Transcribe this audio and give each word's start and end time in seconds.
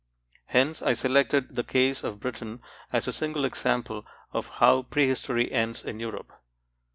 Hence, 0.45 0.81
I 0.81 0.93
selected 0.93 1.53
the 1.53 1.63
case 1.63 2.03
of 2.03 2.19
Britain 2.19 2.61
as 2.91 3.07
a 3.07 3.13
single 3.13 3.45
example 3.45 4.03
of 4.33 4.47
how 4.55 4.81
prehistory 4.81 5.51
ends 5.51 5.85
in 5.85 5.99
Europe. 5.99 6.33